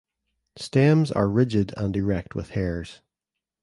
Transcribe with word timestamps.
Stems 0.55 1.11
are 1.11 1.29
rigid 1.29 1.75
and 1.77 1.95
erect 1.95 2.33
with 2.33 2.49
hairs. 2.57 3.01